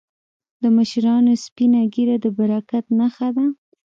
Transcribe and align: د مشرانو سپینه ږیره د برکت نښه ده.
د 0.61 0.63
مشرانو 0.77 1.33
سپینه 1.45 1.81
ږیره 1.93 2.15
د 2.23 2.25
برکت 2.37 2.85
نښه 2.99 3.29
ده. 3.35 3.45